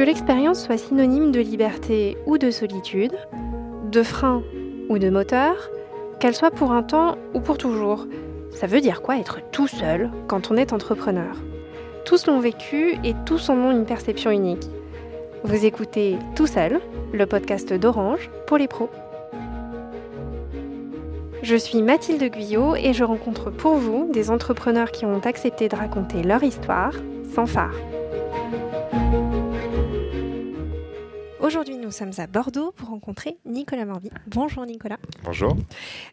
[0.00, 3.12] Que l'expérience soit synonyme de liberté ou de solitude,
[3.92, 4.42] de frein
[4.88, 5.68] ou de moteur,
[6.18, 8.06] qu'elle soit pour un temps ou pour toujours,
[8.50, 11.36] ça veut dire quoi être tout seul quand on est entrepreneur?
[12.06, 14.70] Tous l'ont vécu et tous en ont une perception unique.
[15.44, 16.80] Vous écoutez Tout seul,
[17.12, 18.88] le podcast d'Orange pour les pros.
[21.42, 25.76] Je suis Mathilde Guyot et je rencontre pour vous des entrepreneurs qui ont accepté de
[25.76, 26.94] raconter leur histoire
[27.34, 27.74] sans phare.
[31.50, 34.08] Aujourd'hui, nous sommes à Bordeaux pour rencontrer Nicolas Morby.
[34.28, 34.98] Bonjour Nicolas.
[35.24, 35.56] Bonjour.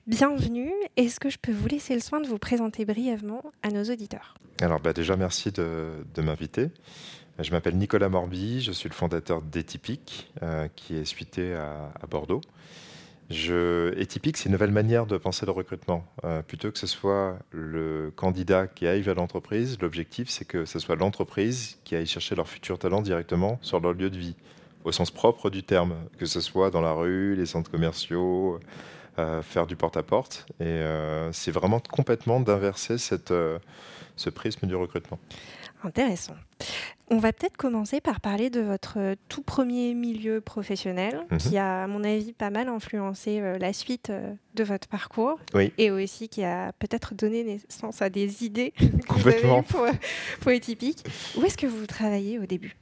[0.07, 0.71] Bienvenue.
[0.95, 4.33] Est-ce que je peux vous laisser le soin de vous présenter brièvement à nos auditeurs?
[4.61, 6.71] Alors bah déjà, merci de, m'inviter.
[7.37, 12.41] Je m'appelle Nicolas Morby, je suis le fondateur d'Etypique, euh, qui est suité à, Bordeaux.
[13.29, 16.03] Je, Etypique, c'est une nouvelle manière de penser le recrutement.
[16.23, 20.79] Euh, plutôt que ce soit le candidat qui aille vers l'entreprise, l'objectif, c'est que ce
[20.79, 24.35] soit l'entreprise qui aille chercher leur futur talent directement sur leur lieu de vie
[24.87, 28.59] au sens propre du terme, que ce soit dans la rue, les centres commerciaux,
[29.19, 30.45] euh, faire du porte-à-porte.
[30.61, 33.59] Et euh, c'est vraiment complètement d'inverser cette, euh,
[34.15, 35.19] ce prisme du recrutement.
[35.83, 36.35] Intéressant.
[37.09, 41.37] On va peut-être commencer par parler de votre tout premier milieu professionnel, mhm.
[41.37, 44.11] qui a, à mon avis, pas mal influencé la suite
[44.55, 45.39] de votre parcours.
[45.53, 45.71] Oui.
[45.77, 48.73] Et aussi qui a peut-être donné naissance à des idées
[49.07, 49.63] Complètement.
[49.63, 49.85] pour,
[50.41, 52.75] pour Où est-ce que vous travaillez au début?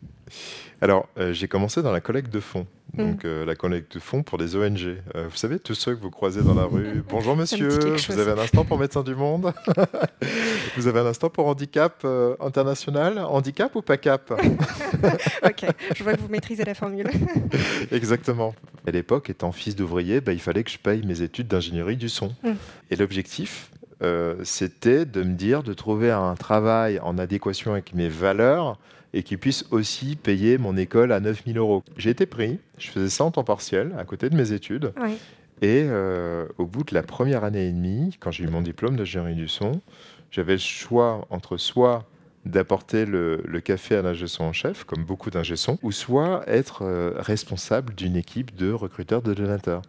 [0.82, 2.68] Alors, euh, j'ai commencé dans la collecte de fonds.
[2.94, 2.98] Mm.
[2.98, 4.98] Donc, euh, la collecte de fonds pour des ONG.
[5.16, 7.04] Euh, vous savez, tous ceux que vous croisez dans la rue.
[7.10, 9.54] Bonjour monsieur, vous avez un instant pour Médecins du Monde
[10.78, 12.06] Vous avez un instant pour Handicap
[12.40, 14.34] International Handicap ou pas cap?
[15.44, 17.08] Ok, je vois que vous maîtrisez la formule.
[17.92, 18.56] Exactement.
[18.88, 22.10] À l'époque, étant fils d'ouvrier, bah, il fallait que je paye mes études d'ingénierie du
[22.10, 22.34] son.
[22.44, 22.52] Mm.
[22.92, 23.72] Et l'objectif,
[24.44, 28.78] c'était de me dire de trouver un travail en adéquation avec mes valeurs
[29.16, 31.84] et qui puisse aussi payer mon école à 9000 euros.
[31.98, 34.92] J'ai été pris, je faisais ça en temps partiel, à côté de mes études.
[35.62, 38.98] Et euh, au bout de la première année et demie, quand j'ai eu mon diplôme
[38.98, 39.80] de génie du son,
[40.32, 42.06] j'avais le choix entre soit
[42.46, 47.14] d'apporter le, café à l'ingé son en chef, comme beaucoup d'ingé ou soit être euh,
[47.16, 49.82] responsable d'une équipe de recruteurs de donateurs.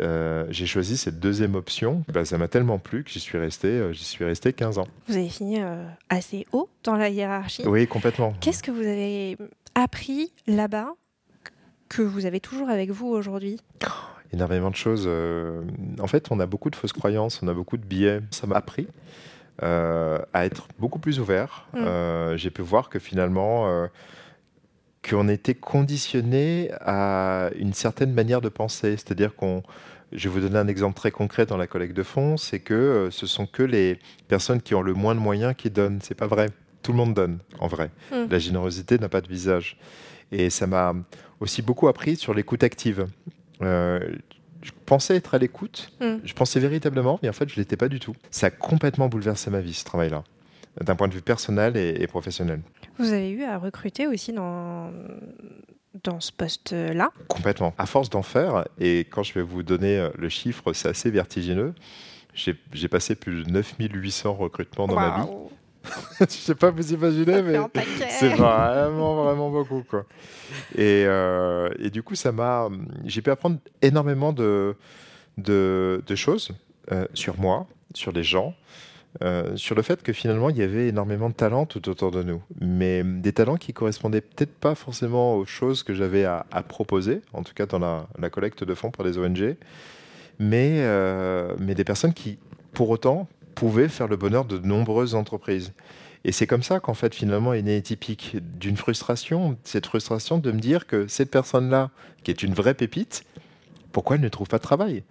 [0.00, 2.04] Euh, j'ai choisi cette deuxième option.
[2.12, 4.88] Bah, ça m'a tellement plu que j'y suis resté, euh, j'y suis resté 15 ans.
[5.08, 7.66] Vous avez fini euh, assez haut dans la hiérarchie.
[7.66, 8.34] Oui, complètement.
[8.40, 9.36] Qu'est-ce que vous avez
[9.74, 10.88] appris là-bas
[11.88, 13.60] que vous avez toujours avec vous aujourd'hui?
[14.32, 15.08] Énormément de choses.
[16.00, 18.20] en fait, on a beaucoup de fausses croyances, on a beaucoup de biais.
[18.32, 18.88] Ça m'a appris
[19.62, 21.68] à être beaucoup plus ouvert.
[21.74, 22.36] Mm.
[22.36, 23.88] j'ai pu voir que finalement
[25.08, 28.92] qu'on était conditionné à une certaine manière de penser.
[28.92, 29.62] C'est-à-dire qu'on,
[30.12, 32.74] je vais vous donner un exemple très concret dans la collecte de fonds, c'est que
[32.74, 36.00] euh, ce sont que les personnes qui ont le moins de moyens qui donnent.
[36.02, 36.48] C'est pas vrai.
[36.82, 37.90] Tout le monde donne, en vrai.
[38.12, 38.26] Hmm.
[38.30, 39.78] La générosité n'a pas de visage.
[40.32, 40.94] Et ça m'a
[41.40, 43.06] aussi beaucoup appris sur l'écoute active.
[43.62, 44.00] Euh,
[44.62, 46.16] je pensais être à l'écoute, hmm.
[46.24, 48.14] je pensais véritablement, mais en fait, je ne l'étais pas du tout.
[48.30, 50.24] Ça a complètement bouleversé ma vie, ce travail-là,
[50.80, 52.60] d'un point de vue personnel et professionnel.
[52.98, 54.90] Vous avez eu à recruter aussi dans,
[56.04, 57.74] dans ce poste-là Complètement.
[57.78, 61.10] À force d'en faire, et quand je vais vous donner euh, le chiffre, c'est assez
[61.10, 61.74] vertigineux.
[62.34, 65.30] J'ai passé plus de 9800 recrutements dans ma vie.
[66.18, 67.58] je ne sais pas vous imaginer, mais
[68.10, 69.82] c'est vraiment, vraiment beaucoup.
[69.88, 70.04] Quoi.
[70.74, 72.68] Et, euh, et du coup, ça m'a.
[73.04, 74.76] J'ai pu apprendre énormément de,
[75.38, 76.50] de, de choses
[76.92, 78.54] euh, sur moi, sur les gens,
[79.22, 82.22] euh, sur le fait que finalement il y avait énormément de talents tout autour de
[82.22, 87.22] nous, mais des talents qui correspondaient peut-être pas forcément aux choses que j'avais à, proposer,
[87.32, 89.56] en tout cas dans la, collecte de fonds pour les ONG,
[90.38, 92.38] mais, euh, mais des personnes qui,
[92.72, 95.72] pour autant, pouvaient faire le bonheur de nombreuses entreprises.
[96.24, 100.50] Et c'est comme ça qu'en fait finalement est né typique d'une frustration, cette frustration de
[100.52, 101.90] me dire que cette personne-là,
[102.24, 103.24] qui est une vraie pépite,
[103.92, 105.04] pourquoi elle ne trouve pas de travail?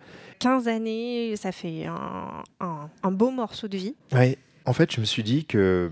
[0.46, 3.96] 15 années, ça fait un, beau morceau de vie.
[4.14, 5.90] Oui, en fait, je me suis dit que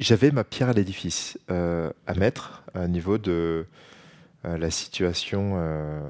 [0.00, 3.66] j'avais ma pierre à l'édifice euh, à mettre à niveau de
[4.44, 6.00] euh, la situation euh,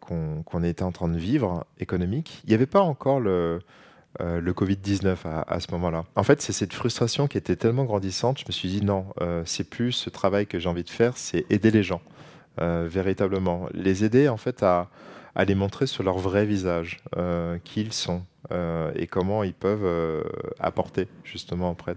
[0.00, 2.42] qu'on était en train de vivre économique.
[2.44, 3.60] Il n'y avait pas encore le,
[4.18, 6.04] le Covid-19 à, à, ce moment-là.
[6.16, 9.06] En fait, c'est cette frustration qui était tellement grandissante, je me suis dit non,
[9.46, 12.02] c'est plus ce travail que j'ai envie de faire, c'est aider les gens,
[12.58, 13.70] véritablement.
[13.72, 14.90] Les aider en fait à
[15.34, 18.24] à les montrer sur leur vrai visage, euh, qui ils sont,
[18.96, 20.24] et comment ils peuvent
[20.58, 21.94] apporter justement auprès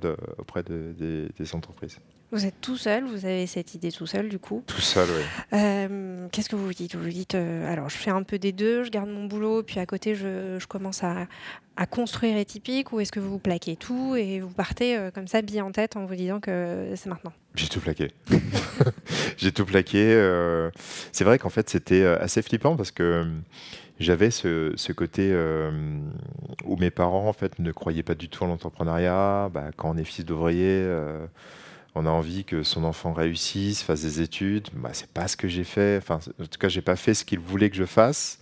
[0.64, 2.00] des entreprises.
[2.34, 4.64] Vous êtes tout seul, vous avez cette idée tout seul du coup.
[4.66, 5.24] Tout seul, oui.
[5.54, 6.96] Euh, qu'est-ce que vous vous dites?
[6.96, 9.62] Vous vous dites, euh, alors je fais un peu des deux, je garde mon boulot,
[9.62, 11.28] puis à côté je, commence à,
[11.86, 15.64] construire Etypique, ou est-ce que vous plaquez tout et vous partez euh, comme ça, bien
[15.64, 17.34] en tête, en vous disant que c'est maintenant?
[17.54, 18.08] J'ai tout plaqué.
[19.38, 20.02] J'ai tout plaqué.
[21.12, 23.28] c'est vrai qu'en fait c'était assez flippant parce que
[24.00, 25.32] j'avais ce, côté
[26.66, 29.52] où mes parents en fait ne croyaient pas du tout en l'entrepreneuriat.
[29.54, 30.84] Bah, quand on est fils d'ouvrier
[31.96, 34.70] on a envie que son enfant réussisse, fasse des études.
[34.74, 35.98] Bah, c'est pas ce que j'ai fait.
[35.98, 38.40] Enfin, en tout cas, j'ai pas fait ce qu'ils voulaient que je fasse.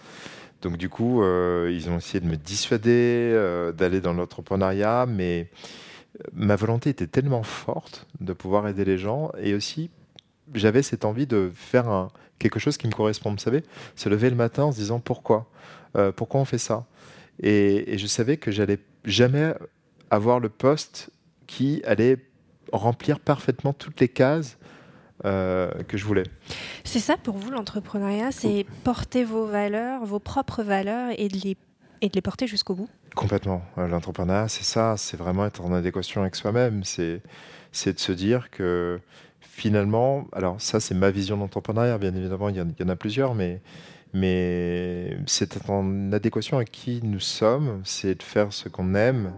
[0.62, 5.50] Donc du coup, euh, ils ont essayé de me dissuader euh, d'aller dans l'entrepreneuriat, mais
[6.20, 9.90] euh, ma volonté était tellement forte de pouvoir aider les gens, et aussi
[10.54, 13.32] j'avais cette envie de faire quelque chose qui me correspond.
[13.32, 13.64] Vous savez,
[13.96, 15.50] se lever le matin en se disant pourquoi,
[16.16, 16.86] pourquoi on fait ça,
[17.42, 19.54] et, et je savais que j'allais jamais
[20.10, 21.10] avoir le poste
[21.48, 22.18] qui allait
[22.72, 24.58] remplir parfaitement toutes les cases
[25.26, 26.24] euh, que je voulais.
[26.84, 31.58] C'est ça pour vous l'entrepreneuriat, c'est porter vos valeurs, vos propres valeurs et de les,
[32.02, 32.90] et de les porter jusqu'au bout?
[33.16, 33.62] Complètement.
[33.78, 37.22] Euh, l'entrepreneuriat, c'est ça, c'est vraiment être en adéquation avec soi-même, c'est
[37.86, 39.00] de se dire que
[39.42, 43.36] finalement, alors ça c'est ma vision d'entrepreneuriat, bien évidemment il y, y, en, a plusieurs,
[43.36, 43.62] mais,
[44.14, 49.34] mais c'est en adéquation avec qui nous sommes, c'est de faire ce qu'on aime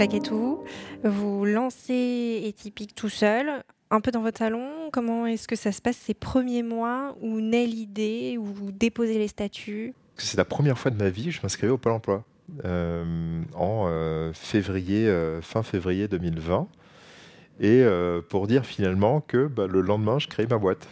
[0.00, 0.64] plaquez tout,
[1.04, 4.88] vous lancez Etypique tout seul, un peu dans votre salon.
[4.90, 9.18] Comment est-ce que ça se passe ces premiers mois où naît l'idée, où vous déposez
[9.18, 9.92] les statuts?
[10.16, 12.24] C'est la première fois de ma vie je m'inscrivais au Pôle emploi.
[12.64, 16.66] Euh, en euh, février, euh, fin février 2020.
[17.60, 17.84] Et
[18.30, 20.88] pour dire finalement que bah, le lendemain, je crée ma boîte.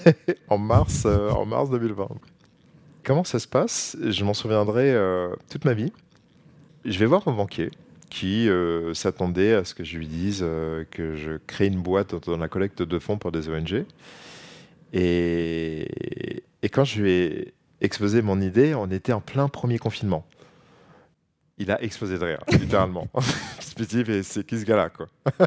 [0.50, 2.08] en, mars, en mars 2020.
[3.04, 3.96] Comment ça se passe?
[4.06, 4.94] Je m'en souviendrai
[5.48, 5.94] toute ma vie.
[6.84, 7.70] Je vais voir mon banquier
[8.10, 12.14] qui euh, s'attendait à ce que je lui dise euh, que je crée une boîte
[12.26, 13.86] dans la collecte de fonds pour des ONG.
[14.92, 20.26] Et, et, quand je lui ai exposé mon idée, on était en plein premier confinement.
[21.58, 23.06] Il a explosé de rire, littéralement.
[23.14, 25.06] je me suis dit, mais c'est qui ce gars-là, quoi?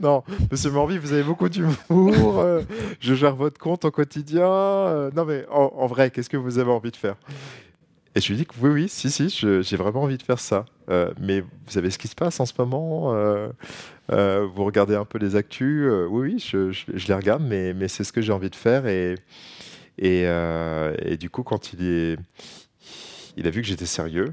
[0.00, 2.40] Non, monsieur Morby, vous avez beaucoup d'humour.
[2.40, 2.62] Euh,
[3.00, 5.10] je gère votre compte au quotidien.
[5.14, 7.16] non, mais en vrai, qu'est-ce que vous avez envie de faire?
[8.14, 10.66] Et je lui dis que oui, oui, si, si, j'ai vraiment envie de faire ça.
[10.90, 13.48] Euh, mais vous savez ce qui se passe en ce moment euh,
[14.10, 18.12] euh, Vous regardez un peu les actus Oui, oui, je, les regarde, mais, c'est ce
[18.12, 18.86] que j'ai envie de faire.
[18.86, 19.16] Et,
[21.16, 22.18] du coup, quand il,
[23.44, 24.32] a vu que j'étais sérieux,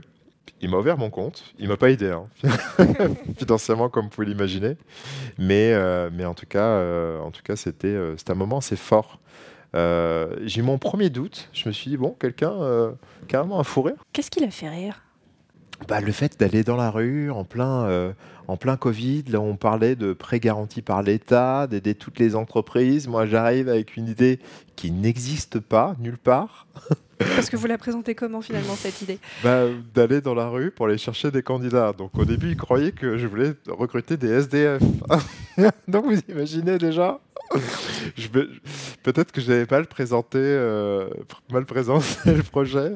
[0.62, 1.54] il m'a ouvert mon compte.
[1.58, 2.28] Il m'a pas aidé, hein,
[3.38, 4.76] financièrement, comme vous pouvez l'imaginer.
[5.38, 7.96] Mais, en tout cas, c'était
[8.28, 9.20] un moment assez fort.
[9.74, 11.50] J'ai eu mon premier doute.
[11.54, 12.96] Je me suis dit, bon, quelqu'un,
[13.28, 14.04] carrément un fou rire.
[14.14, 15.04] Qu'est-ce qui l'a fait rire?
[15.90, 18.14] Bah, Le fait d'aller dans la rue en plein, euh,
[18.48, 23.08] en plein Covid, là on parlait de prêts garantis par l'État, d'aider toutes les entreprises.
[23.08, 24.40] Moi, j'arrive avec une idée
[24.76, 26.68] qui n'existe pas nulle part.
[27.18, 29.20] Parce que vous la présentez comment finalement cette idée?
[29.44, 29.64] Bah,
[29.94, 31.92] D'aller dans la rue pour aller chercher des candidats.
[31.92, 34.82] Donc au début, ils croyaient que je voulais recruter des SDF.
[35.88, 37.20] Donc vous imaginez déjà?
[39.04, 41.10] Peut-être que je n'avais pas le présenté, euh,
[41.52, 42.94] mal présenté le projet.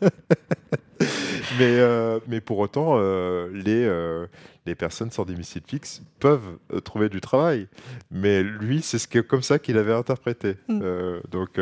[1.58, 3.88] mais, euh, mais pour autant, euh, les,
[4.66, 7.68] les personnes sans domicile fixe peuvent trouver du travail.
[8.10, 10.56] Mais lui, c'est ce que, comme ça qu'il avait interprété.
[10.68, 10.80] Mm.
[11.30, 11.58] donc.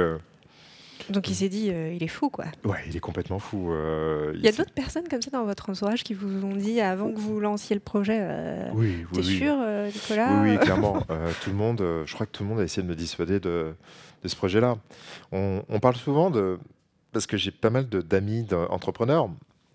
[1.10, 2.46] Donc il s'est dit, euh, il est fou, quoi.
[2.64, 3.72] Ouais, il est complètement fou.
[3.72, 6.80] Euh, il y a d'autres personnes comme ça dans votre entourage qui vous ont dit,
[6.80, 9.56] avant que vous lanciez le projet, euh, oui, oui, t'es sûr,
[9.92, 11.00] Nicolas Oui, clairement.
[11.42, 13.74] tout le monde, je crois que tout le monde a essayé de me dissuader de,
[14.22, 14.76] de ce projet-là.
[15.32, 16.58] On, on, parle souvent de...
[17.12, 19.28] Parce que j'ai pas mal d'amis entrepreneurs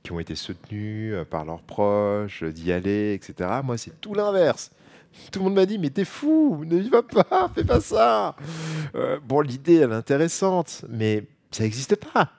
[0.08, 3.60] qui ont été soutenus par leurs proches, d'y aller, etc.
[3.62, 4.72] Moi, c'est tout l'inverse.
[5.34, 8.38] Tout le monde m'a dit, mais t'es fou, ne y va pas, fais pas ça.
[8.96, 12.32] Euh, bon, l'idée, elle est intéressante, mais ça n'existe pas.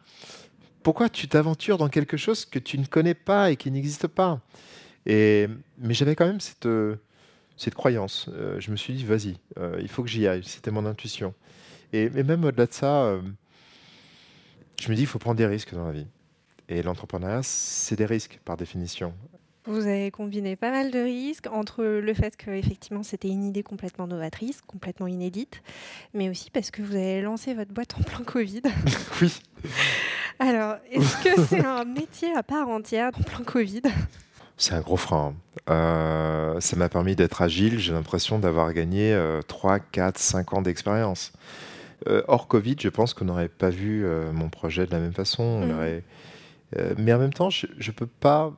[0.83, 4.41] Pourquoi tu t'aventures dans quelque chose que tu ne connais pas et qui n'existe pas?
[5.05, 5.47] Et,
[5.77, 6.69] Mais j'avais quand même cette,
[7.59, 8.31] cette croyance.
[8.33, 10.45] Euh, je me suis dit, vas-y, euh, il faut que j'y aille.
[10.45, 11.35] C'était mon intuition.
[11.93, 13.21] Et, et même au-delà de ça,
[14.81, 16.07] je me dis, il faut prendre des risques dans la vie.
[16.69, 19.15] Et l'entrepreneuriat, c'est des risques par définition.
[19.65, 23.63] Vous avez combiné pas mal de risques entre le fait que effectivement c'était une idée
[23.63, 25.63] complètement novatrice, complètement inédite,
[26.15, 28.63] mais aussi parce que vous avez lancé votre boîte en plein Covid.
[29.21, 29.41] oui.
[30.39, 33.83] Alors, est-ce que c'est un métier à part entière en plein Covid?
[34.57, 35.35] C'est un gros frein.
[35.69, 37.79] Euh, ça m'a permis d'être agile.
[37.79, 41.33] J'ai l'impression d'avoir gagné 3, 4, 5 ans d'expérience.
[42.07, 45.13] Euh, hors Covid, je pense qu'on n'aurait pas vu euh, mon projet de la même
[45.13, 45.69] façon.
[46.77, 46.81] Mm.
[46.99, 48.53] mais en même temps, je ne peux pas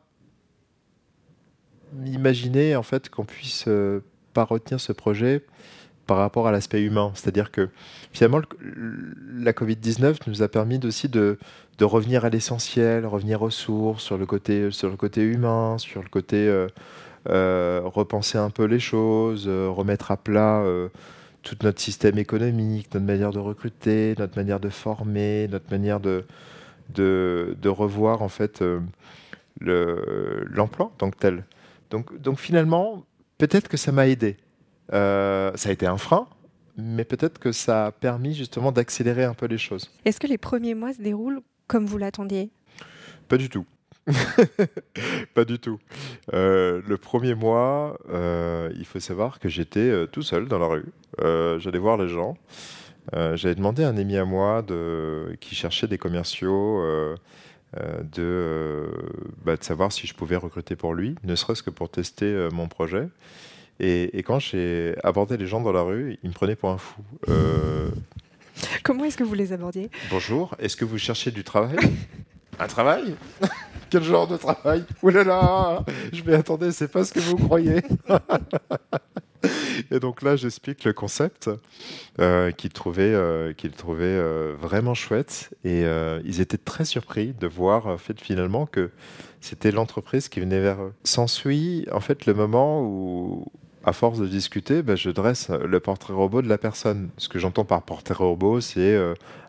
[1.93, 3.69] m'imaginer en fait qu'on puisse
[4.33, 5.45] pas retenir ce projet
[6.11, 7.13] par rapport à l'aspect humain.
[7.15, 7.69] C'est-à-dire que
[8.13, 8.41] finalement,
[9.33, 11.39] la Covid-19 nous a permis aussi de,
[11.81, 16.09] revenir à l'essentiel, revenir aux sources, sur le côté, sur le côté humain, sur le
[16.09, 16.67] côté euh,
[17.29, 20.65] euh, repenser un peu les choses, euh, remettre à plat
[21.43, 26.25] tout notre système économique, notre manière de recruter, notre manière de former, notre manière de,
[26.95, 28.63] de, de revoir en fait
[29.61, 31.45] l'emploi en tant que tel.
[31.91, 33.05] Donc, donc finalement,
[33.39, 34.37] peut-être que ça m'a aidé.
[34.93, 36.29] Euh, ça a été un frein,
[36.77, 39.91] mais peut-être que ça a permis justement d'accélérer un peu les choses.
[40.05, 42.51] Est-ce que les premiers mois se déroulent comme vous l'attendiez?
[43.29, 43.67] Pas du tout.
[45.35, 45.79] pas du tout.
[46.33, 50.87] Euh, le premier mois, euh, il faut savoir que j'étais tout seul dans la rue.
[51.61, 52.37] J'allais voir les gens.
[53.13, 56.85] J'avais demandé à un ami à moi de, qui cherchait des commerciaux
[57.77, 58.89] de,
[59.45, 62.69] bah, de savoir si je pouvais recruter pour lui, ne serait-ce que pour tester mon
[62.69, 63.09] projet.
[63.81, 67.03] Et, quand j'ai abordé les gens dans la rue, ils me prenaient pour un fou.
[67.31, 67.89] Euh,
[68.85, 69.91] Comment est-ce que vous les abordiez?
[70.11, 71.79] Bonjour, est-ce que vous cherchez du travail?
[72.59, 73.15] Un travail?
[73.91, 74.85] Quel genre de travail?
[75.03, 77.81] Ouh là là Je vais attendre, c'est pas ce que vous croyez.
[79.91, 81.51] Et donc là, j'explique le concept
[82.19, 85.51] euh, qu'ils trouvaient, euh, euh, vraiment chouette.
[85.65, 85.85] Et
[86.25, 88.91] ils étaient très surpris de voir fait, finalement que
[89.41, 90.93] c'était l'entreprise qui venait vers eux.
[91.05, 93.47] S'ensuit en fait le moment où,
[93.85, 97.11] à force de discuter, ben, je dresse le portrait robot de la personne.
[97.17, 98.99] Ce que j'entends par portrait robot, c'est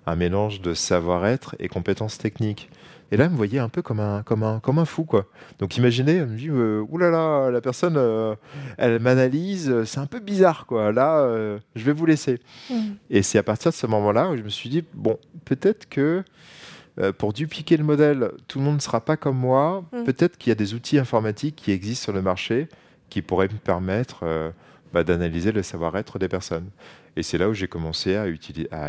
[0.06, 2.70] un mélange de savoir-être et compétences techniques.
[3.12, 5.26] Et là, elle me voyait un peu comme un, comme un, comme un fou, quoi.
[5.60, 8.36] Donc imaginez, elle me dit, euh, oulala, la personne, euh,
[8.78, 10.92] elle m'analyse, c'est un peu bizarre, quoi.
[10.92, 11.28] Là,
[11.76, 12.40] je vais vous laisser.
[12.70, 12.76] Mmh.
[13.10, 16.24] Et c'est à partir de ce moment-là où je me suis dit, bon, peut-être que
[17.18, 19.84] pour dupliquer le modèle, tout le monde ne sera pas comme moi.
[19.92, 20.04] Mmh.
[20.04, 22.68] Peut-être qu'il y a des outils informatiques qui existent sur le marché
[23.12, 24.50] qui pourrait me permettre euh,
[24.94, 26.70] bah, d'analyser le savoir-être des personnes.
[27.16, 28.88] Et c'est là où j'ai commencé à, utiliser, à,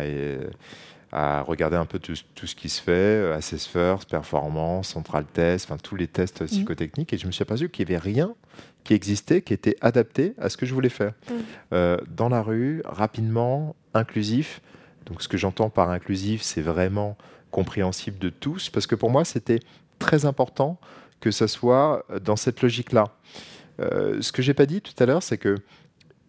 [1.13, 5.25] à, regarder un peu tout, tout, ce qui se fait, euh, Assess First, Performance, Central
[5.25, 6.45] Test, enfin tous les tests mmh.
[6.45, 7.13] psychotechniques.
[7.13, 8.33] Et je me suis aperçu qu'il n'y avait rien
[8.83, 11.13] qui existait, qui était adapté à ce que je voulais faire.
[11.29, 11.33] Mmh.
[11.73, 14.61] Euh, dans la rue, rapidement, inclusif.
[15.05, 17.15] Donc ce que j'entends par inclusif, c'est vraiment
[17.51, 19.59] compréhensible de tous, parce que pour moi, c'était
[19.99, 20.79] très important
[21.19, 23.05] que ça soit dans cette logique-là.
[23.79, 25.55] Euh, ce que j'ai pas dit tout à l'heure, c'est que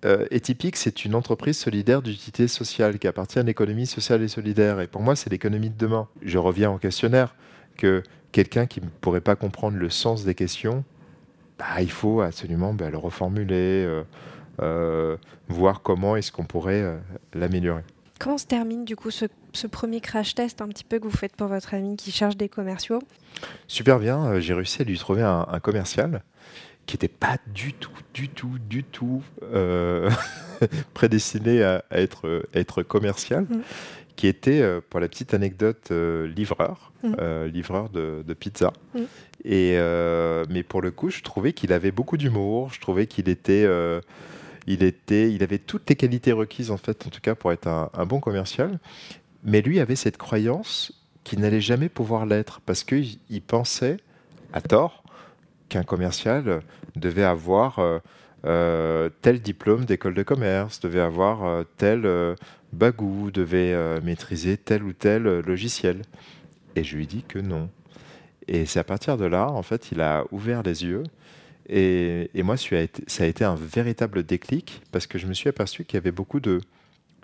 [0.05, 0.27] euh,
[0.75, 4.81] c'est une entreprise solidaire d'utilité sociale qui appartient à l'économie sociale et solidaire.
[4.81, 6.09] Et pour moi, c'est l'économie de demain.
[6.23, 7.35] Je reviens au questionnaire
[7.77, 10.85] que quelqu'un qui ne pourrait pas comprendre le sens des questions,
[11.59, 14.03] bah, il faut absolument bah, le reformuler, euh,
[14.61, 15.17] euh,
[15.49, 16.99] voir comment est-ce qu'on pourrait
[17.33, 17.83] l'améliorer.
[18.21, 19.27] Comment se termine du coup ce,
[19.67, 22.49] premier crash test un petit peu que vous faites pour votre ami qui cherche des
[22.49, 23.01] commerciaux?
[23.67, 26.23] Super bien, j'ai réussi à lui trouver un commercial
[26.87, 30.11] qui n'était pas du tout, du tout, du tout euh,
[30.95, 33.63] prédestiné à, être, être commercial, mm.
[34.17, 37.45] qui était, euh, pour la petite anecdote, euh, livreur, mm.
[37.47, 38.73] livreur de, pizza.
[38.95, 39.01] Mm.
[39.45, 39.79] Et,
[40.49, 43.69] mais pour le coup, je trouvais qu'il avait beaucoup d'humour, je trouvais qu'il était,
[44.67, 47.67] il était, il avait toutes les qualités requises, en fait, en tout cas, pour être
[47.67, 48.79] un, un bon commercial.
[49.43, 50.93] Mais lui avait cette croyance
[51.25, 53.99] qu'il n'allait jamais pouvoir l'être, parce qu'il pensait,
[54.55, 55.04] à tort,
[55.75, 56.63] qu'un commercial
[56.95, 57.99] devait avoir euh,
[58.47, 62.09] euh, tel diplôme d'école de commerce, devait avoir euh, tel
[62.73, 66.03] bagou, devait maîtriser tel ou tel logiciel.
[66.77, 67.71] Et je lui dis que non.
[68.47, 71.03] Et c'est à partir de là, en fait, il a ouvert les yeux.
[71.69, 75.97] Et, moi, ça a été un véritable déclic parce que je me suis aperçu qu'il
[75.97, 76.61] y avait beaucoup de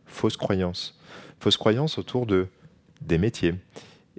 [0.07, 0.99] fausses croyances.
[1.39, 2.49] Fausses croyances autour de,
[3.01, 3.55] des métiers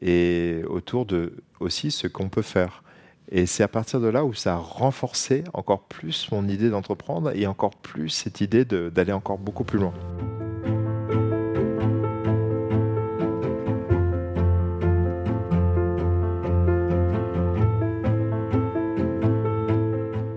[0.02, 2.84] et autour de aussi ce qu'on peut faire.
[3.34, 7.32] Et c'est à partir de là où ça a renforcé encore plus mon idée d'entreprendre
[7.34, 9.94] et encore plus cette idée d'aller encore beaucoup plus loin.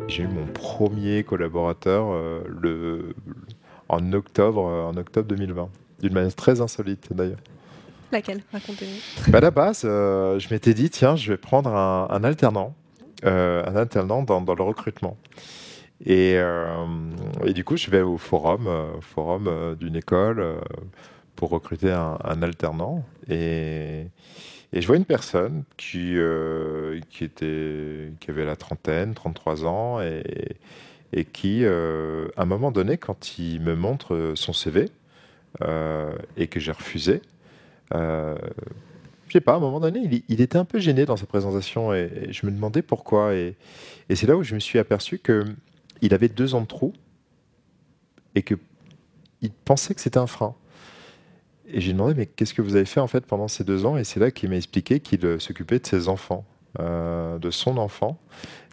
[0.07, 3.17] J'ai eu mon premier collaborateur euh, le,
[3.89, 5.69] en, octobre, en octobre 2020,
[6.01, 7.41] d'une manière très insolite d'ailleurs.
[8.13, 8.45] Laquelle?
[8.53, 9.33] Racontez-nous.
[9.33, 12.84] Bah, à la base, euh, je m'étais dit, tiens, je vais prendre un alternant euh,
[13.25, 15.17] un alternant dans, le recrutement.
[16.05, 16.87] Et, euh,
[17.45, 20.61] et, du coup, je vais au forum, euh, forum d'une école
[21.37, 23.05] pour recruter un, alternant.
[23.29, 24.07] Et,
[24.73, 26.17] je vois une personne qui,
[27.11, 33.39] qui, était, qui avait la trentaine, 33 ans, et, qui, à un moment donné, quand
[33.39, 34.91] il me montre son CV,
[36.37, 37.23] et que j'ai refusé,
[39.35, 42.29] sais pas, à un moment donné, il, était un peu gêné dans sa présentation et,
[42.31, 43.35] je me demandais pourquoi.
[43.35, 43.57] Et,
[44.15, 46.93] c'est là où je me suis aperçu qu'il avait deux ans de trou
[48.35, 48.59] et qu'il
[49.65, 50.55] pensait que c'était un frein.
[51.67, 53.97] Et j'ai demandé, mais qu'est-ce que vous avez fait en fait pendant ces deux ans?
[53.97, 56.45] Et c'est là qu'il m'a expliqué qu'il euh, s'occupait de ses enfants,
[56.79, 58.19] euh, de son enfant.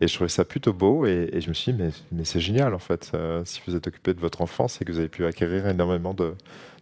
[0.01, 1.05] Et je trouvais ça plutôt beau.
[1.05, 3.11] Et, je me suis dit, mais, c'est génial en fait.
[3.13, 6.13] Euh, si vous êtes occupé de votre enfant, c'est que vous avez pu acquérir énormément
[6.13, 6.35] de,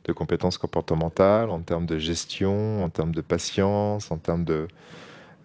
[0.06, 4.68] de compétences comportementales, en termes de gestion, en termes de patience, en termes de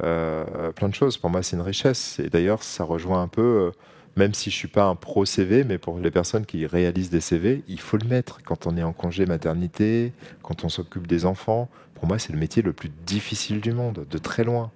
[0.03, 1.17] euh, plein de choses.
[1.17, 2.19] Pour moi, c'est une richesse.
[2.19, 3.71] Et d'ailleurs, ça rejoint un peu, euh,
[4.17, 7.21] même si je suis pas un pro CV, mais pour les personnes qui réalisent des
[7.21, 11.27] CV, il faut le mettre quand on est en congé maternité, quand on s'occupe des
[11.27, 11.69] enfants.
[11.95, 14.71] Pour moi, c'est le métier le plus difficile du monde, de très loin.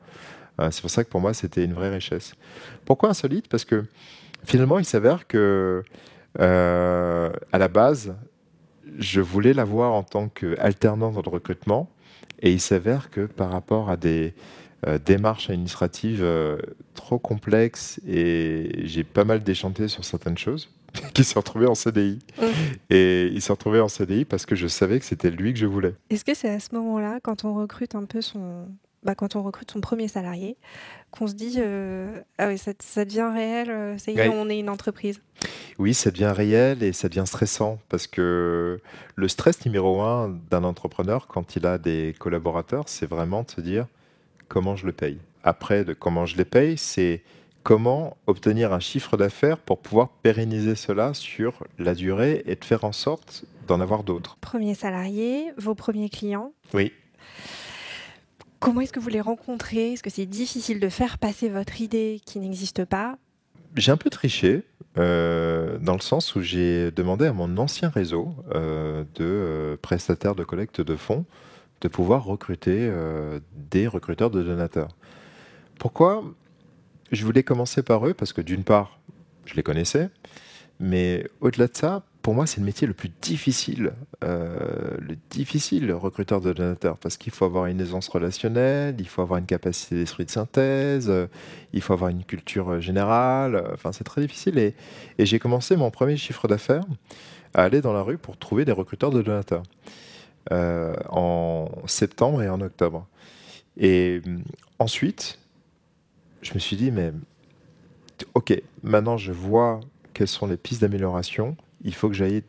[0.60, 2.34] Euh, c'est pour ça que pour moi, c'était une vraie richesse.
[2.84, 3.48] Pourquoi insolite?
[3.48, 3.84] Parce que
[4.44, 5.82] finalement, il s'avère que
[6.38, 8.14] à la base,
[8.98, 11.90] je voulais l'avoir en tant qu'alternant dans le recrutement.
[12.40, 14.34] Et il s'avère que par rapport à des
[14.86, 16.58] euh, démarches administratives euh,
[16.94, 20.70] trop complexes, et j'ai pas mal déchanté sur certaines choses,
[21.14, 22.18] qui s'est retrouvé en CDI.
[22.40, 22.44] Mmh.
[22.90, 25.66] Et il s'est retrouvé en CDI parce que je savais que c'était lui que je
[25.66, 25.94] voulais.
[26.10, 28.66] Est-ce que c'est à ce moment-là, quand on recrute un peu son,
[29.08, 30.58] bah, quand on recrute son premier salarié,
[31.12, 33.96] qu'on se dit euh, ah oui, ça, devient réel, euh,
[34.34, 35.22] on est une entreprise.
[35.78, 38.78] Oui, ça devient réel et ça devient stressant parce que
[39.14, 43.62] le stress numéro un d'un entrepreneur quand il a des collaborateurs, c'est vraiment de se
[43.62, 43.86] dire
[44.48, 45.16] comment je le paye.
[45.42, 47.22] Après, de comment je les paye, c'est
[47.62, 52.84] comment obtenir un chiffre d'affaires pour pouvoir pérenniser cela sur la durée et de faire
[52.84, 54.36] en sorte d'en avoir d'autres.
[54.42, 56.52] Premier salarié, vos premiers clients.
[56.74, 56.92] Oui.
[58.60, 59.92] Comment est-ce que vous les rencontrez?
[59.92, 63.16] Est-ce que c'est difficile de faire passer votre idée qui n'existe pas?
[63.76, 64.64] J'ai un peu triché,
[64.96, 70.34] euh, dans le sens où j'ai demandé à mon ancien réseau euh, de euh, prestataires
[70.34, 71.24] de collecte de fonds
[71.80, 72.90] de pouvoir recruter
[73.70, 74.88] des recruteurs de donateurs.
[75.78, 76.24] Pourquoi?
[77.12, 78.98] Je voulais commencer par eux parce que d'une part,
[79.44, 80.10] je les connaissais,
[80.80, 85.86] mais au-delà de ça, pour moi, c'est le métier le plus difficile, euh, le difficile,
[85.86, 89.46] le recruteur de donateurs, parce qu'il faut avoir une aisance relationnelle, il faut avoir une
[89.46, 91.26] capacité d'esprit de synthèse, euh,
[91.72, 93.70] il faut avoir une culture euh, générale.
[93.72, 94.58] Enfin, c'est très difficile.
[94.58, 94.74] Et,
[95.18, 96.84] j'ai commencé mon premier chiffre d'affaires
[97.54, 99.62] à aller dans la rue pour trouver des recruteurs de donateurs
[100.50, 103.06] en septembre et en octobre.
[103.78, 104.20] Et
[104.78, 105.38] ensuite,
[106.42, 107.10] je me suis dit, mais
[108.34, 109.80] ok, maintenant je vois
[110.12, 112.42] quelles sont les pistes d'amélioration il faut que j'aille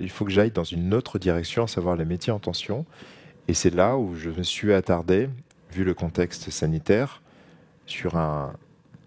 [0.00, 2.86] il faut que j'aille dans une autre direction, à savoir les métiers en tension.
[3.48, 5.28] Et c'est là où je me suis attardé,
[5.72, 7.22] vu le contexte sanitaire,
[7.86, 8.52] sur un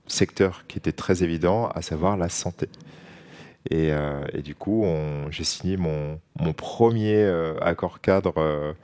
[0.08, 2.69] secteur qui était très évident, à savoir la santé.
[3.69, 4.86] Et, euh, du coup,
[5.29, 6.19] j'ai signé mon,
[6.55, 8.75] premier euh, accord cadre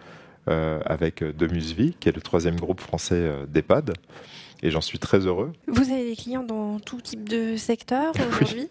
[0.48, 3.94] euh, avec Demusvie, qui est le troisième groupe français d'EHPAD
[4.66, 5.54] et j'en suis très heureux.
[5.68, 8.68] Vous avez des clients dans tout type de secteur aujourd'hui?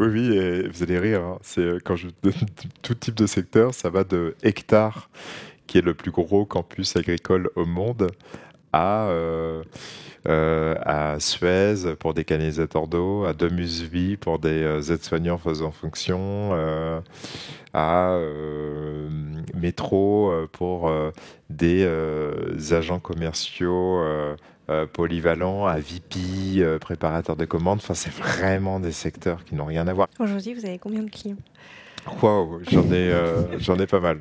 [0.00, 0.06] Oui.
[0.08, 1.20] oui, et vous allez rire.
[1.20, 1.38] Hein.
[1.42, 2.08] C'est euh, quand je
[2.82, 5.10] tout type de secteur, ça va de Hectare,
[5.66, 8.10] qui est le plus gros campus agricole au monde,
[8.72, 9.62] à euh,
[10.26, 16.52] euh, à Suez pour des canalisateurs d'eau, à Demusvie pour des aides-soignants faisant fonction,
[17.74, 18.18] à
[19.54, 20.90] Métro pour
[21.48, 21.86] des
[22.72, 24.02] agents commerciaux
[24.68, 26.18] euh, polyvalent, à VP,
[26.58, 27.78] euh, préparateur de commandes.
[27.78, 30.08] Enfin, c'est vraiment des secteurs qui n'ont rien à voir.
[30.18, 31.36] Aujourd'hui, vous avez combien de clients?
[32.20, 34.18] Waouh, j'en ai, euh, j'en ai pas mal.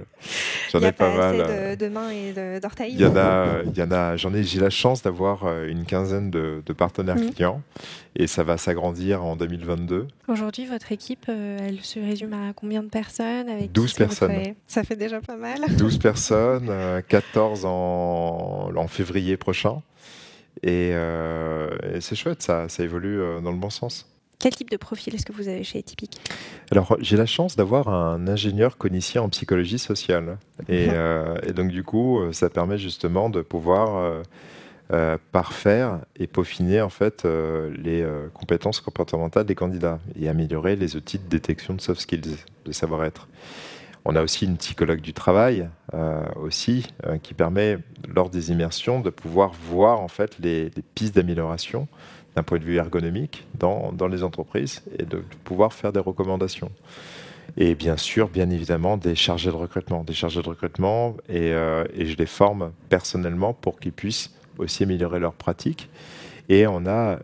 [0.72, 1.38] J'en ai pas, mal.
[1.38, 2.94] De, de mains et d'orteils.
[2.94, 4.18] Il y en a, il y en a.
[4.18, 4.44] J'en ai.
[4.44, 7.34] J'ai la chance d'avoir une quinzaine de, partenaires mhm.
[7.34, 7.62] clients,
[8.16, 10.08] et ça va s'agrandir en 2022.
[10.28, 14.54] Aujourd'hui, votre équipe, elle se résume à combien de personnes avec 12 personnes.
[14.68, 15.60] Ça fait déjà pas mal.
[15.76, 16.72] 12 personnes,
[17.08, 19.82] 14 en, en février prochain.
[20.66, 24.08] Euh, et, c'est chouette, ça, ça évolue euh, dans le bon sens.
[24.40, 26.20] Quel type de profil est-ce que vous avez chez Atypique?
[26.72, 30.38] Alors, j'ai la chance d'avoir un ingénieur cognicien en psychologie sociale.
[30.68, 34.22] Et, euh, et, donc, du coup, ça permet justement de pouvoir
[35.32, 41.28] parfaire et peaufiner en fait les compétences comportementales des candidats et améliorer les outils de
[41.28, 43.28] détection de soft skills, de savoir-être.
[44.08, 49.00] On a aussi une psychologue du travail euh, aussi euh, qui permet lors des immersions
[49.00, 51.88] de pouvoir voir en fait les, pistes d'amélioration
[52.36, 56.72] d'un point de vue ergonomique dans, les entreprises et de, pouvoir faire des recommandations.
[57.58, 60.04] Et bien sûr, bien évidemment, des chargés de recrutement.
[60.04, 64.84] Des chargés de recrutement, et, euh, et je les forme personnellement pour qu'ils puissent aussi
[64.84, 65.90] améliorer leur pratique.
[66.50, 67.20] Et on a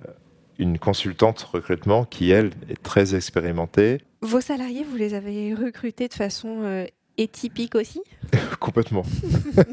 [0.62, 4.00] une consultante recrutement qui, elle, est très expérimentée.
[4.22, 6.86] Vos salariés, vous les avez recrutés de façon euh,
[7.18, 8.02] étypique aussi?
[8.60, 9.04] Complètement.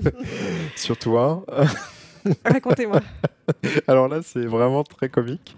[0.77, 1.45] Surtout un.
[2.45, 3.01] Racontez-moi.
[3.87, 5.57] Alors là, c'est vraiment très comique.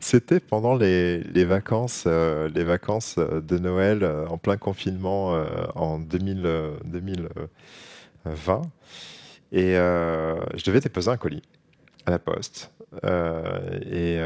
[0.00, 5.98] C'était pendant les, vacances, euh, les vacances de Noël euh, en plein confinement euh, en
[5.98, 6.48] 2000,
[6.84, 8.62] 2020.
[9.52, 11.42] Et je devais déposer un colis
[12.04, 12.72] à la poste.
[13.02, 14.16] Et,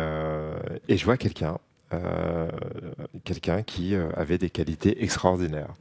[0.89, 1.59] et, je vois quelqu'un
[1.93, 2.49] euh,
[3.25, 5.75] quelqu'un qui euh, avait des qualités extraordinaires,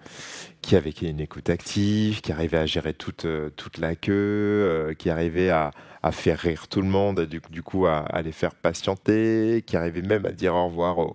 [0.61, 5.11] qui avait une écoute active, qui arrivait à gérer toute, euh, toute la queue, qui
[5.11, 5.69] arrivait à,
[6.01, 10.01] à, faire rire tout le monde, du, du coup à, les faire patienter, qui arrivait
[10.01, 11.13] même à dire au revoir aux,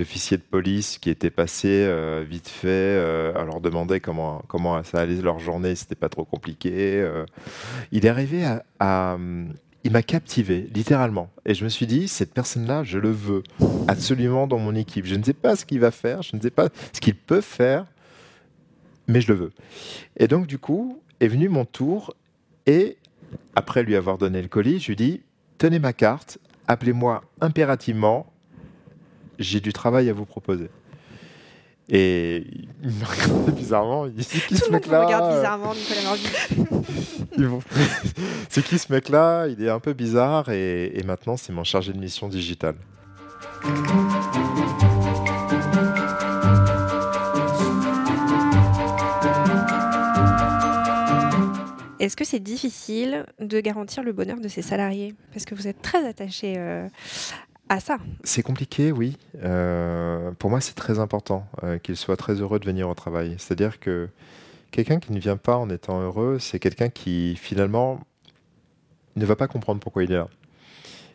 [0.00, 1.90] officiers de police qui étaient passés
[2.28, 2.98] vite fait,
[3.34, 7.02] à leur demander comment, comment ça allait leur journée, c'était pas trop compliqué.
[7.90, 8.44] il est arrivé
[8.78, 9.16] à
[9.84, 11.30] il m'a captivé, littéralement.
[11.46, 13.42] Et je me suis dit, cette personne-là, je le veux
[13.88, 15.06] absolument dans mon équipe.
[15.06, 17.40] Je ne sais pas ce qu'il va faire, je ne sais pas ce qu'il peut
[17.40, 17.86] faire,
[19.08, 19.52] mais je le veux.
[20.18, 22.14] Et donc, du coup, est venu mon tour.
[22.66, 22.98] Et
[23.54, 25.22] après lui avoir donné le colis, je lui dis,
[25.58, 26.38] tenez ma carte,
[26.68, 28.30] appelez-moi impérativement,
[29.38, 30.68] j'ai du travail à vous proposer.
[31.92, 32.44] Et
[32.82, 34.06] il me regardait bizarrement.
[34.06, 36.16] Il dit C'est qui ce mec-là regarde bizarrement, Nicolas
[38.48, 39.48] C'est qui ce mec-là?
[39.48, 42.76] Il est un peu bizarre et, et maintenant, c'est mon chargé de mission digitale.
[52.00, 55.14] Est-ce que c'est difficile de garantir le bonheur de ses salariés?
[55.32, 56.88] Parce que vous êtes très attaché euh,
[58.24, 59.16] C'est compliqué, oui.
[59.44, 63.36] Euh, pour moi, c'est très important euh, qu'il soit très heureux de venir au travail.
[63.38, 64.08] C'est-à-dire que
[64.72, 68.00] quelqu'un qui ne vient pas en étant heureux, c'est quelqu'un qui finalement
[69.14, 70.28] ne va pas comprendre pourquoi il est là.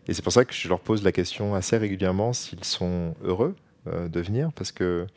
[0.07, 3.55] Et c'est pour ça que je leur pose la question assez régulièrement s'ils sont heureux
[3.87, 5.07] euh, de venir, parce que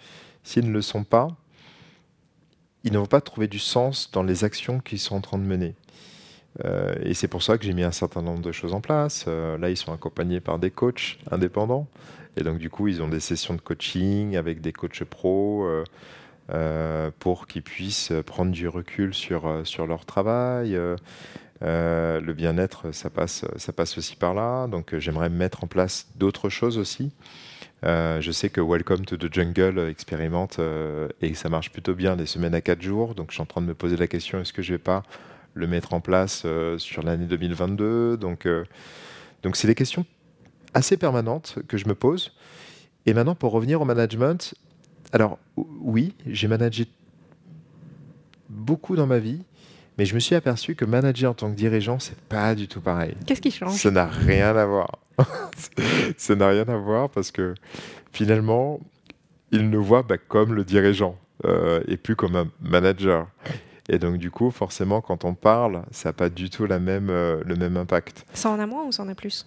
[0.42, 1.28] s'ils ne le sont pas,
[2.82, 5.44] ils ne vont pas trouver du sens dans les actions qu'ils sont en train de
[5.44, 5.76] mener.
[6.64, 9.24] Euh, et c'est pour ça que j'ai mis un certain nombre de choses en place.
[9.28, 11.86] Euh, là, ils sont accompagnés par des coachs indépendants.
[12.36, 15.66] Et donc, du coup, ils ont des sessions de coaching avec des coachs pros
[16.50, 20.78] euh, pour qu'ils puissent prendre du recul sur, sur leur travail.
[21.60, 24.66] le bien-être, ça passe, ça passe aussi par là.
[24.68, 27.10] Donc, j'aimerais mettre en place d'autres choses aussi.
[27.82, 30.60] je sais que Welcome to the Jungle expérimente
[31.20, 33.16] et ça marche plutôt bien des semaines à 4 jours.
[33.16, 35.02] Donc, je suis en train de me poser la question est-ce que je vais pas
[35.54, 38.16] le mettre en place euh, sur l'année 2022.
[38.16, 38.64] Donc, euh,
[39.42, 40.06] donc c'est des questions
[40.74, 42.32] assez permanentes que je me pose.
[43.06, 44.54] Et maintenant, pour revenir au management,
[45.12, 46.86] alors oui, j'ai managé
[48.48, 49.42] beaucoup dans ma vie,
[49.96, 52.80] mais je me suis aperçu que manager en tant que dirigeant, c'est pas du tout
[52.80, 53.14] pareil.
[53.26, 53.76] Qu'est-ce qui change?
[53.76, 54.98] Ça n'a rien à voir.
[56.16, 57.54] ça n'a rien à voir parce que
[58.12, 58.80] finalement,
[59.50, 63.28] il nous voit bah, comme le dirigeant euh, et plus comme un manager.
[63.88, 67.08] Et donc, du coup, forcément, quand on parle, ça n'a pas du tout la même,
[67.10, 68.26] euh, le même impact.
[68.34, 69.46] Ça en a moins ou ça en a plus?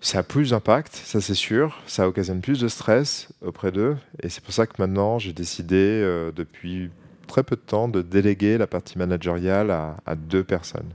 [0.00, 1.80] Ça a plus d'impact, ça c'est sûr.
[1.86, 3.96] Ça occasionne plus de stress auprès d'eux.
[4.22, 6.90] Et c'est pour ça que maintenant, j'ai décidé, euh, depuis
[7.26, 10.92] très peu de temps, de déléguer la partie managériale à, deux personnes.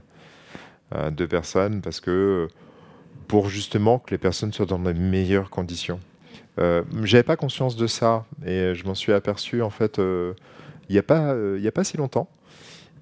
[0.92, 2.48] À deux personnes, parce que
[3.26, 6.00] pour justement que les personnes soient dans les meilleures conditions.
[6.58, 10.34] Euh, J'avais pas conscience de ça et je m'en suis aperçu en fait euh,
[10.90, 12.28] il n'y a, pas, euh, a pas si longtemps.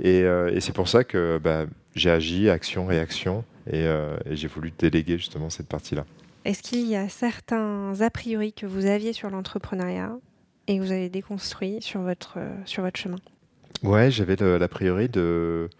[0.04, 4.72] Euh, et, c'est pour ça que bah, j'ai agi action-réaction et, euh, et j'ai voulu
[4.78, 6.04] déléguer justement cette partie-là.
[6.44, 10.12] Est-ce qu'il y a certains a priori que vous aviez sur l'entrepreneuriat
[10.66, 13.18] et que vous avez déconstruit sur votre, sur votre chemin?
[13.82, 15.70] Ouais, j'avais l'a priori de.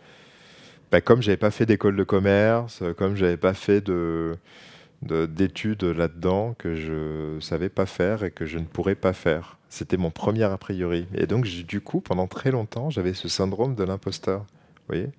[0.91, 4.37] Bah, comme j'avais pas fait d'école de commerce, comme j'avais pas fait de
[5.03, 9.59] d'études là-dedans que je savais pas faire et que je ne pourrais pas faire.
[9.69, 11.07] C'était mon premier a priori.
[11.15, 14.45] Et donc, du coup, pendant très longtemps, j'avais ce syndrome de l'imposteur.
[14.89, 15.11] Voyez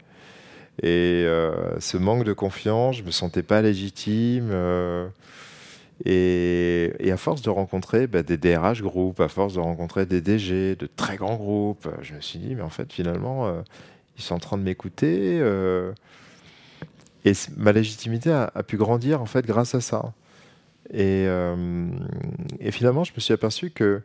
[0.82, 4.50] Et euh, ce manque de confiance, je me sentais pas légitime.
[4.52, 5.08] Euh,
[6.06, 10.76] et, à force de rencontrer bah, des DRH groupes, à force de rencontrer des DG
[10.76, 13.62] de très grands groupes, je me suis dit, mais en fait, finalement, euh,
[14.18, 15.40] ils sont en train de m'écouter.
[17.26, 20.14] Et ma légitimité a, pu grandir, en fait, grâce à ça.
[20.92, 21.26] Et,
[22.60, 24.02] et finalement, je me suis aperçu que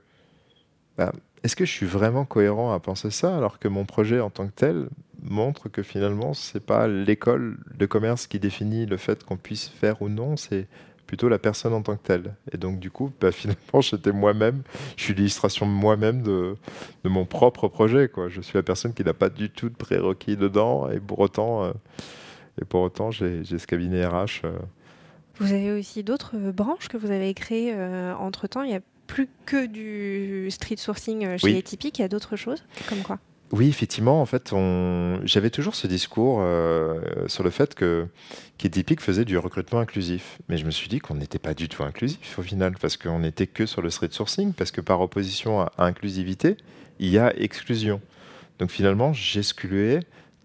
[0.99, 4.31] bah, est-ce que je suis vraiment cohérent à penser ça alors que mon projet en
[4.31, 4.89] tant que tel
[5.23, 10.03] montre que finalement c'est pas l'école de commerce qui définit le fait qu'on puisse faire
[10.03, 10.67] ou non, c'est
[11.07, 12.35] plutôt la personne en tant que telle.
[12.53, 14.63] Et donc, du coup, bah, finalement, j'étais moi-même,
[14.97, 16.57] je suis l'illustration moi-même de,
[17.05, 18.11] mon propre projet.
[18.29, 21.65] Je suis la personne qui n'a pas du tout de prérequis dedans, et pour autant,
[21.65, 21.73] euh,
[22.61, 24.43] et pour autant j'ai ce cabinet RH.
[24.45, 24.53] Euh.
[25.39, 27.75] Vous avez aussi d'autres branches que vous avez créées
[28.19, 31.65] entre-temps Il n'y a plus que du street sourcing chez oui.
[31.83, 33.19] Il y a d'autres choses Comme quoi?
[33.53, 35.21] Oui, effectivement, en fait, on...
[35.25, 38.09] j'avais toujours ce discours euh, sur le fait que
[38.59, 40.39] qu'Etypic faisait du recrutement inclusif.
[40.49, 43.21] Mais je me suis dit qu'on n'était pas du tout inclusif au final, parce qu'on
[43.21, 46.57] n'était que sur le street sourcing, parce que par opposition à, inclusivité,
[46.99, 48.01] il y a exclusion.
[48.59, 50.01] Donc finalement, j'excluais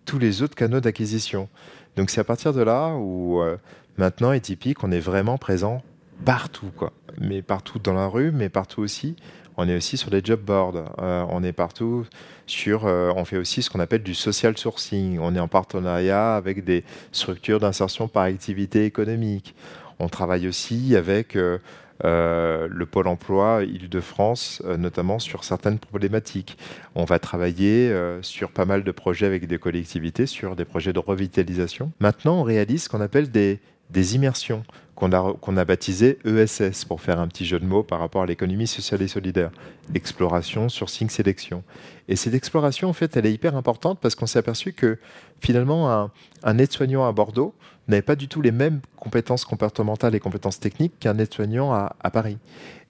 [0.06, 1.50] tous les autres canaux d'acquisition.
[1.95, 3.58] Donc c'est à partir de là où euh,
[3.97, 5.82] maintenant, Etypic, on est vraiment présent
[6.25, 6.91] partout, quoi.
[7.19, 9.15] Mais partout dans la rue, mais partout aussi
[9.62, 10.95] on est aussi sur les job boards.
[11.02, 12.06] Euh, on est partout
[12.47, 12.86] sur.
[12.86, 15.19] Euh, on fait aussi ce qu'on appelle du social sourcing.
[15.19, 19.54] On est en partenariat avec des structures d'insertion par activité économique.
[19.99, 21.58] On travaille aussi avec euh,
[22.03, 26.57] le Pôle emploi Île-de-France, notamment sur certaines problématiques.
[26.95, 30.99] On va travailler sur pas mal de projets avec des collectivités, sur des projets de
[30.99, 31.91] revitalisation.
[31.99, 33.59] Maintenant, on réalise ce qu'on appelle des,
[33.89, 34.63] des immersions
[34.95, 38.21] qu'on a, qu'on a baptisé ESS pour faire un petit jeu de mots par rapport
[38.21, 39.52] à l'économie sociale et solidaire.
[39.95, 41.63] Exploration, sourcing, sélection.
[42.10, 44.97] Et cette exploration, en fait, elle est hyper importante parce qu'on s'est aperçu que
[45.39, 46.12] finalement, un,
[46.43, 47.56] un aide-soignant à Bordeaux
[47.88, 52.38] n'avait pas du tout les mêmes compétences comportementales et compétences techniques qu'un aide-soignant à, Paris.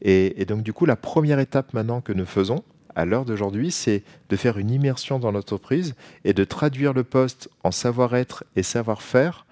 [0.02, 2.64] Et, et donc, du coup, la première étape maintenant que nous faisons,
[2.96, 7.50] à l'heure d'aujourd'hui, c'est de faire une immersion dans l'entreprise et de traduire le poste
[7.64, 9.46] en savoir-être et savoir-faire,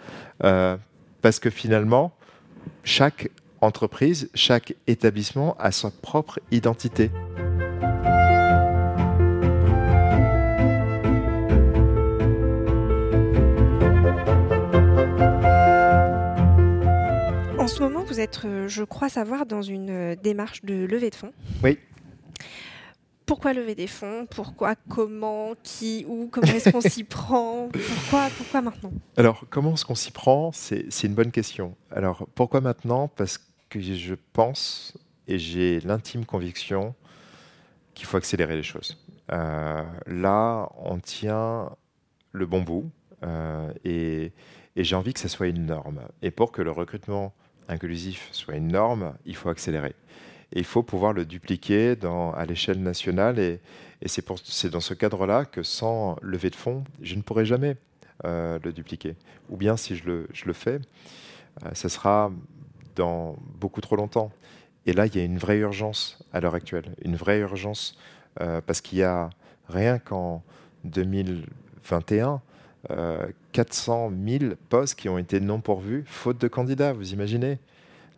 [0.43, 0.75] euh,
[1.21, 2.13] parce que finalement,
[2.83, 3.29] chaque
[3.61, 7.11] entreprise, chaque établissement a sa propre identité.
[17.57, 21.09] En ce moment, vous êtes, euh, je crois savoir, dans une euh, démarche de levée
[21.09, 21.33] de fonds.
[21.63, 21.77] Oui.
[23.27, 28.61] Pourquoi lever des fonds Pourquoi Comment Qui Où Comment est-ce qu'on s'y prend pourquoi, pourquoi
[28.61, 28.93] maintenant?
[29.17, 30.51] Alors, comment est-ce qu'on s'y prend?
[30.53, 31.75] C'est une bonne question.
[31.91, 33.09] Alors, pourquoi maintenant?
[33.09, 33.37] Parce
[33.69, 36.95] que je pense et j'ai l'intime conviction
[37.93, 38.97] qu'il faut accélérer les choses.
[39.33, 41.69] Euh, là, on tient
[42.31, 42.89] le bon bout
[43.23, 44.31] euh, et,
[44.77, 45.99] et j'ai envie que ça soit une norme.
[46.21, 47.33] Et pour que le recrutement
[47.67, 49.95] inclusif soit une norme, il faut accélérer.
[50.53, 51.95] Et il faut pouvoir le dupliquer
[52.35, 53.39] à l'échelle nationale.
[53.39, 53.59] Et,
[54.05, 57.77] c'est dans ce cadre-là que sans lever de fonds, je ne pourrai jamais
[58.25, 59.15] euh, le dupliquer.
[59.49, 60.79] Ou bien si je le, je le fais,
[61.65, 62.31] euh, ça sera
[62.95, 64.31] dans beaucoup trop longtemps.
[64.85, 67.97] Et là, il y a une vraie urgence à l'heure actuelle, une vraie urgence,
[68.39, 69.29] euh, parce qu'il y a
[69.67, 70.43] rien qu'en
[70.85, 72.41] 2021,
[73.51, 77.57] 400 000 postes qui ont été non pourvus, faute de candidats, vous imaginez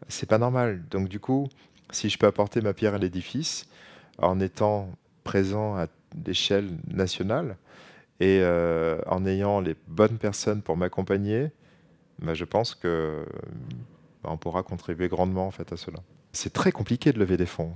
[0.09, 0.83] C'est pas normal.
[0.91, 1.47] Donc du coup,
[1.91, 3.67] si je peux apporter ma pierre à l'édifice
[4.17, 4.89] en étant
[5.23, 5.87] présent à
[6.25, 7.57] l'échelle nationale
[8.19, 11.51] et euh, en ayant les bonnes personnes pour m'accompagner,
[12.21, 13.25] bah, je pense que
[14.23, 15.99] bah, on pourra contribuer grandement en fait à cela.
[16.33, 17.73] C'est très compliqué de lever des fonds.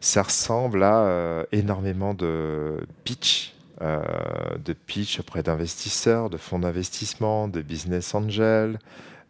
[0.00, 4.00] Ça ressemble à euh, énormément de pitch, euh,
[4.64, 8.78] de pitch auprès d'investisseurs, de fonds d'investissement, de business angels,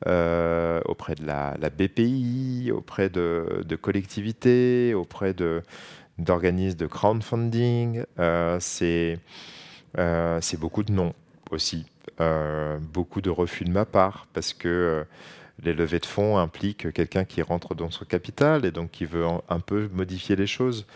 [0.06, 5.34] euh, auprès de la, BPI, auprès de, collectivités, auprès
[6.18, 8.04] d'organismes de, crowdfunding.
[8.18, 8.58] Euh,
[9.98, 11.14] euh, c'est beaucoup de non
[11.50, 11.86] aussi.
[12.92, 15.04] beaucoup de refus de ma part parce que
[15.62, 19.24] les levées de fonds impliquent quelqu'un qui rentre dans son capital et donc qui veut
[19.48, 20.86] un peu modifier les choses.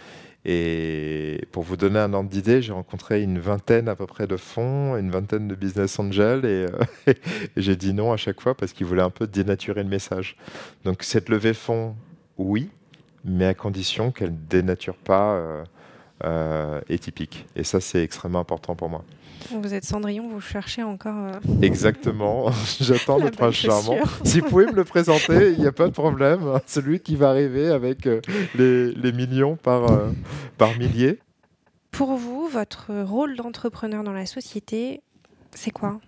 [0.44, 4.37] Et pour vous donner un ordre d'idée, j'ai rencontré une vingtaine à peu près de
[4.37, 7.12] fonds, une vingtaine de business angels, et, euh,
[7.57, 10.37] j'ai dit non à chaque fois parce qu'ils voulaient un peu dénaturer le message.
[10.85, 11.94] Donc cette levée fonds,
[12.38, 12.70] oui,
[13.24, 15.35] mais à condition qu'elle ne dénature pas
[16.25, 17.47] euh, euh, typique.
[17.57, 19.05] Et ça, c'est extrêmement important pour moi.
[19.51, 21.17] Vous êtes Cendrillon, vous cherchez encore.
[21.17, 23.99] Euh, Exactement, j'attends le prince charmant.
[24.25, 26.61] si vous pouvez me le présenter, il n'y a pas de problème.
[26.67, 28.21] Celui qui va arriver avec euh,
[28.55, 30.11] les, millions par, euh,
[30.57, 31.19] par milliers.
[31.91, 35.03] Pour vous, votre rôle d'entrepreneur dans la société,
[35.53, 36.01] c'est quoi?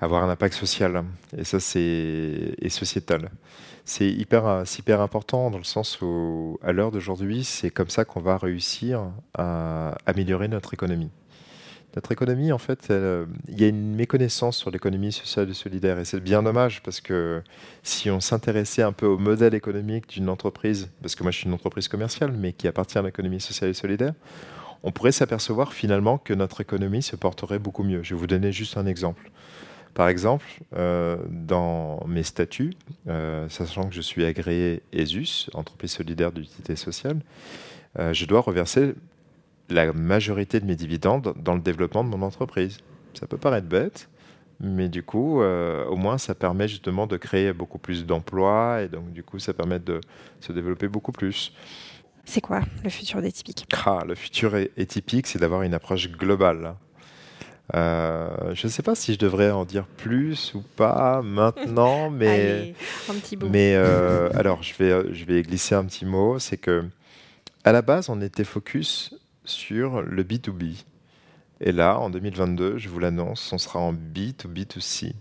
[0.00, 1.04] Avoir un impact social.
[1.36, 3.30] Et ça, c'est sociétal.
[3.84, 8.20] C'est hyper, hyper important dans le sens où, à l'heure d'aujourd'hui, c'est comme ça qu'on
[8.20, 11.10] va réussir à améliorer notre économie.
[11.96, 15.98] Notre économie, en fait, euh, il y a une méconnaissance sur l'économie sociale et solidaire.
[15.98, 17.42] Et c'est bien dommage parce que
[17.82, 21.46] si on s'intéressait un peu au modèle économique d'une entreprise, parce que moi je suis
[21.46, 24.12] une entreprise commerciale, mais qui appartient à l'économie sociale et solidaire,
[24.82, 28.02] on pourrait s'apercevoir finalement que notre économie se porterait beaucoup mieux.
[28.02, 29.30] Je vais vous donner juste un exemple.
[29.94, 32.74] Par exemple, dans mes statuts,
[33.48, 37.20] sachant que je suis agréé ESUS, entreprise solidaire d'utilité sociale,
[37.96, 38.94] je dois reverser
[39.70, 42.78] la majorité de mes dividendes dans le développement de mon entreprise.
[43.14, 44.08] Ça peut paraître bête,
[44.60, 48.88] mais du coup, euh, au moins, ça permet justement de créer beaucoup plus d'emplois et
[48.88, 50.00] donc, du coup, ça permet de
[50.40, 51.52] se développer beaucoup plus.
[52.24, 53.66] C'est quoi le futur des typiques?
[53.86, 56.74] Ah, Le futur est, typique, c'est d'avoir une approche globale.
[57.74, 62.28] Euh, je ne sais pas si je devrais en dire plus ou pas maintenant, mais,
[62.28, 62.74] Allez,
[63.10, 63.48] un petit bout.
[63.48, 66.38] mais euh, alors je vais, je vais glisser un petit mot.
[66.38, 66.84] C'est que
[67.64, 70.84] à la base, on était focus sur le B2B.
[71.60, 75.12] Et là, en 2022, je vous l'annonce, on sera en B2B2C.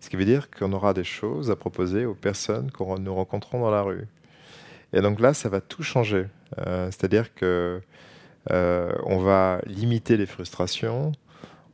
[0.00, 3.60] Ce qui veut dire qu'on aura des choses à proposer aux personnes que nous rencontrons
[3.60, 4.06] dans la rue.
[4.92, 6.26] Et donc là, ça va tout changer.
[6.58, 7.80] Euh, c'est-à-dire que
[8.52, 11.12] euh, on va limiter les frustrations,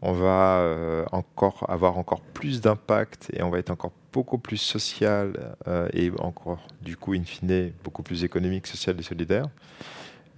[0.03, 4.57] on va euh, encore avoir encore plus d'impact et on va être encore beaucoup plus
[4.57, 5.55] social
[5.93, 9.47] et encore, du coup, in fine, beaucoup plus économique, social et solidaire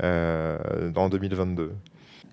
[0.02, 1.72] en 2022.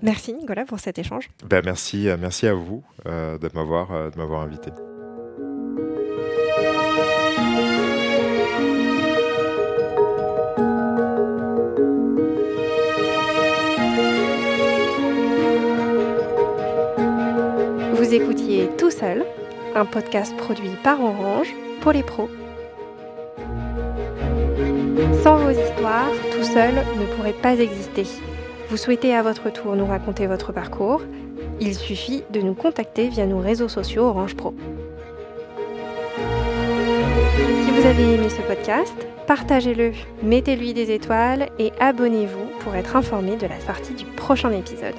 [0.01, 1.29] Merci Nicolas pour cet échange.
[1.45, 4.71] Ben merci, euh, merci à vous euh, euh, de m'avoir invité.
[18.79, 19.25] Tout seul,
[19.75, 22.29] un podcast produit par Orange pour les pros.
[25.21, 28.05] Sans vos histoires, tout seul ne pourrait pas exister.
[28.69, 31.01] Vous souhaitez à votre tour nous raconter votre parcours
[31.59, 34.53] Il suffit de nous contacter via nos réseaux sociaux Orange Pro.
[37.65, 38.95] Si vous avez aimé ce podcast,
[39.27, 39.91] partagez-le,
[40.23, 44.95] mettez-lui des étoiles et abonnez-vous pour être informé de la sortie du prochain épisode.